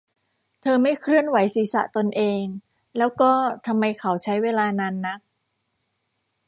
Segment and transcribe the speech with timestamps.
[0.61, 2.43] เธอไม่เคลื่อนไหวศีรษะตนเอง
[2.97, 3.31] แล้วก็
[3.67, 5.19] ทำไมเขาใช้เวลานานนัก